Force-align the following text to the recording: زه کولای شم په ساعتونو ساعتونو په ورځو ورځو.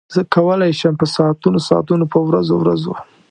زه 0.13 0.21
کولای 0.35 0.71
شم 0.79 0.93
په 1.01 1.05
ساعتونو 1.15 1.59
ساعتونو 1.69 2.05
په 2.13 2.17
ورځو 2.27 2.55
ورځو. 2.59 2.93